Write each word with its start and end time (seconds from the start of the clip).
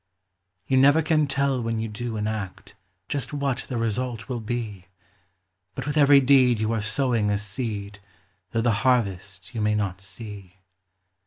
You 0.65 0.77
never 0.77 1.03
can 1.03 1.27
tell 1.27 1.61
when 1.61 1.77
you 1.77 1.87
do 1.87 2.17
an 2.17 2.25
act 2.25 2.73
Just 3.07 3.33
what 3.33 3.59
the 3.69 3.77
result 3.77 4.27
will 4.27 4.39
be; 4.39 4.87
But 5.75 5.85
with 5.85 5.95
every 5.95 6.19
deed 6.19 6.59
you 6.59 6.73
are 6.73 6.81
sowing 6.81 7.29
a 7.29 7.37
seed, 7.37 7.99
Though 8.49 8.61
the 8.61 8.71
harvest 8.81 9.53
you 9.53 9.61
may 9.61 9.75
not 9.75 10.01
see. 10.01 10.55